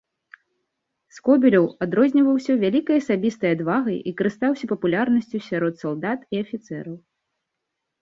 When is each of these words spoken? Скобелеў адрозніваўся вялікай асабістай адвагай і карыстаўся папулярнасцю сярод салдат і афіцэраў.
Скобелеў 1.17 1.65
адрозніваўся 1.87 2.51
вялікай 2.65 2.97
асабістай 3.03 3.49
адвагай 3.59 3.97
і 4.01 4.11
карыстаўся 4.23 4.65
папулярнасцю 4.75 5.37
сярод 5.53 5.73
салдат 5.87 6.19
і 6.35 6.47
афіцэраў. 6.49 7.03